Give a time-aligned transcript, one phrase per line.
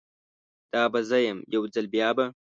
[0.71, 2.25] دا به زه یم، یو ځل بیا به